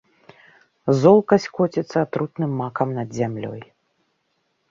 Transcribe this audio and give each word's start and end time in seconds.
Золкасць 1.01 1.45
коціцца 1.57 1.97
атрутным 2.05 2.51
макам 2.61 2.89
над 3.01 3.09
зямлёй. 3.19 3.61